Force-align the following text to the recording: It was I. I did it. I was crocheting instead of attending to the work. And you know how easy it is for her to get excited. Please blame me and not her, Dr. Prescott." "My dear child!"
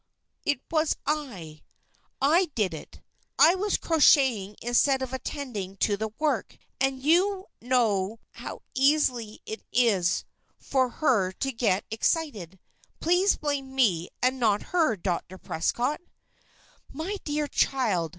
It 0.47 0.59
was 0.71 0.95
I. 1.05 1.61
I 2.19 2.45
did 2.55 2.73
it. 2.73 3.01
I 3.37 3.53
was 3.53 3.77
crocheting 3.77 4.55
instead 4.59 5.03
of 5.03 5.13
attending 5.13 5.77
to 5.77 5.95
the 5.95 6.07
work. 6.17 6.57
And 6.79 7.03
you 7.03 7.45
know 7.61 8.19
how 8.31 8.63
easy 8.73 9.41
it 9.45 9.61
is 9.71 10.25
for 10.57 10.89
her 10.89 11.31
to 11.33 11.51
get 11.51 11.85
excited. 11.91 12.57
Please 12.99 13.37
blame 13.37 13.75
me 13.75 14.09
and 14.23 14.39
not 14.39 14.63
her, 14.73 14.95
Dr. 14.95 15.37
Prescott." 15.37 16.01
"My 16.91 17.17
dear 17.23 17.45
child!" 17.47 18.09